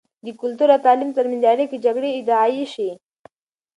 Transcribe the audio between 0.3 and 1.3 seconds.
کلتور او تعليم تر